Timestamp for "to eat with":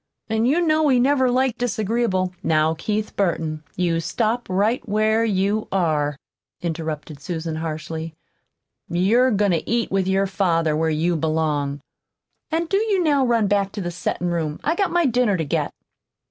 9.51-10.07